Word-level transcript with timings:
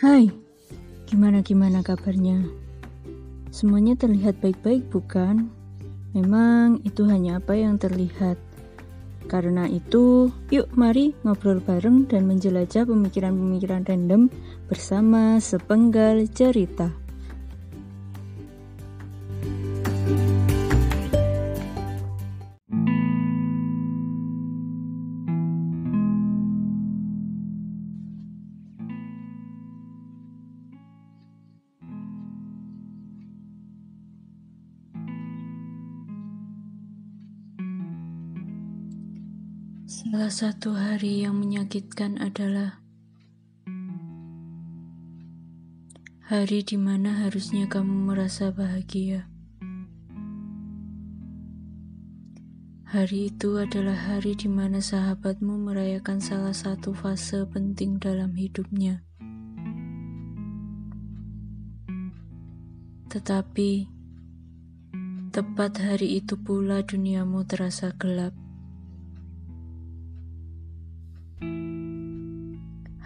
Hai, 0.00 0.32
gimana-gimana 1.12 1.84
kabarnya? 1.84 2.40
Semuanya 3.52 3.92
terlihat 4.00 4.40
baik-baik, 4.40 4.88
bukan? 4.88 5.52
Memang 6.16 6.80
itu 6.88 7.04
hanya 7.04 7.36
apa 7.36 7.52
yang 7.52 7.76
terlihat. 7.76 8.40
Karena 9.28 9.68
itu, 9.68 10.32
yuk 10.48 10.72
mari 10.72 11.12
ngobrol 11.20 11.60
bareng 11.60 12.08
dan 12.08 12.24
menjelajah 12.24 12.88
pemikiran-pemikiran 12.88 13.84
random 13.84 14.32
bersama 14.72 15.36
sepenggal 15.36 16.24
cerita. 16.32 16.96
Salah 39.90 40.30
satu 40.30 40.70
hari 40.78 41.26
yang 41.26 41.42
menyakitkan 41.42 42.22
adalah 42.22 42.78
hari 46.30 46.62
di 46.62 46.78
mana 46.78 47.26
harusnya 47.26 47.66
kamu 47.66 48.06
merasa 48.06 48.54
bahagia. 48.54 49.26
Hari 52.86 53.34
itu 53.34 53.58
adalah 53.58 53.98
hari 53.98 54.38
di 54.38 54.46
mana 54.46 54.78
sahabatmu 54.78 55.58
merayakan 55.58 56.22
salah 56.22 56.54
satu 56.54 56.94
fase 56.94 57.42
penting 57.50 57.98
dalam 57.98 58.30
hidupnya. 58.38 59.02
Tetapi, 63.10 63.90
tepat 65.34 65.82
hari 65.82 66.22
itu 66.22 66.38
pula 66.38 66.78
duniamu 66.86 67.42
terasa 67.42 67.90
gelap. 67.98 68.49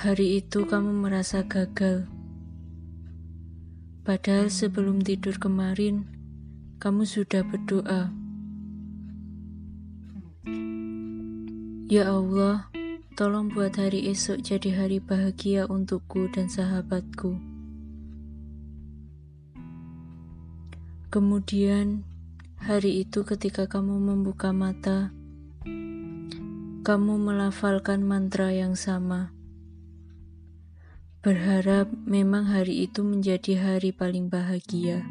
Hari 0.00 0.40
itu 0.40 0.64
kamu 0.64 0.96
merasa 0.96 1.44
gagal. 1.44 2.08
Padahal 4.00 4.48
sebelum 4.48 5.04
tidur 5.04 5.36
kemarin, 5.36 6.08
kamu 6.80 7.04
sudah 7.04 7.44
berdoa. 7.44 8.08
Ya 11.92 12.08
Allah, 12.08 12.72
tolong 13.12 13.52
buat 13.52 13.76
hari 13.76 14.08
esok 14.08 14.40
jadi 14.40 14.72
hari 14.72 15.04
bahagia 15.04 15.68
untukku 15.68 16.32
dan 16.32 16.48
sahabatku. 16.48 17.36
Kemudian, 21.12 22.08
hari 22.56 23.04
itu 23.04 23.20
ketika 23.28 23.68
kamu 23.68 24.00
membuka 24.00 24.48
mata, 24.56 25.12
kamu 26.88 27.20
melafalkan 27.20 28.00
mantra 28.00 28.48
yang 28.48 28.72
sama. 28.72 29.36
Berharap 31.20 31.92
memang 32.08 32.48
hari 32.48 32.88
itu 32.88 33.04
menjadi 33.04 33.60
hari 33.60 33.92
paling 33.92 34.32
bahagia. 34.32 35.04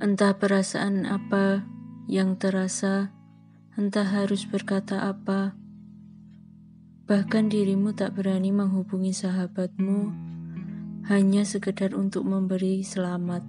Entah 0.00 0.32
perasaan 0.40 1.04
apa 1.04 1.68
yang 2.08 2.40
terasa, 2.40 3.12
entah 3.76 4.08
harus 4.08 4.48
berkata 4.48 5.04
apa, 5.04 5.52
bahkan 7.04 7.52
dirimu 7.52 7.92
tak 7.92 8.16
berani 8.16 8.48
menghubungi 8.48 9.12
sahabatmu 9.12 10.16
hanya 11.12 11.44
sekedar 11.44 11.92
untuk 11.92 12.24
memberi 12.24 12.80
selamat. 12.80 13.44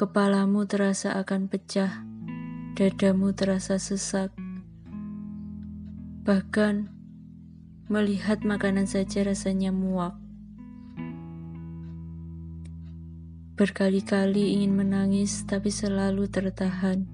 Kepalamu 0.00 0.64
terasa 0.64 1.20
akan 1.20 1.52
pecah 1.52 2.09
dadamu 2.80 3.36
terasa 3.36 3.76
sesak. 3.76 4.32
Bahkan 6.24 6.88
melihat 7.92 8.40
makanan 8.40 8.88
saja 8.88 9.20
rasanya 9.20 9.68
muak. 9.68 10.16
Berkali-kali 13.60 14.56
ingin 14.56 14.72
menangis, 14.72 15.44
tapi 15.44 15.68
selalu 15.68 16.32
tertahan 16.32 17.04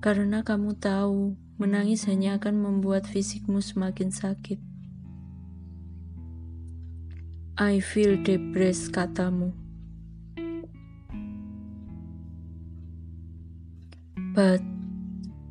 karena 0.00 0.40
kamu 0.40 0.80
tahu 0.80 1.36
menangis 1.60 2.08
hanya 2.08 2.40
akan 2.40 2.56
membuat 2.56 3.04
fisikmu 3.04 3.60
semakin 3.60 4.08
sakit. 4.08 4.56
I 7.60 7.84
feel 7.84 8.16
depressed, 8.24 8.88
katamu. 8.96 9.61
But, 14.12 14.60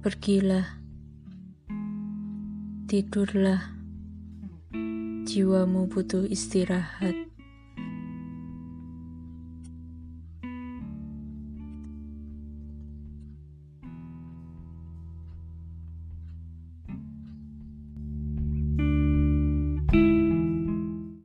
pergilah, 0.05 0.77
tidurlah, 2.85 3.73
jiwamu 5.25 5.89
butuh 5.89 6.29
istirahat. 6.29 7.30